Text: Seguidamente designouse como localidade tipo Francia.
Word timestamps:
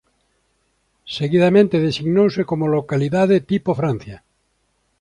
Seguidamente 1.17 1.83
designouse 1.87 2.41
como 2.49 2.65
localidade 2.77 3.45
tipo 3.51 3.71
Francia. 3.81 4.17